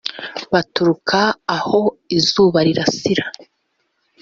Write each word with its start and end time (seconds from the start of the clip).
baturuka 0.51 1.19
aho 1.55 1.79
izuba 2.17 2.59
rirasira 2.67 3.25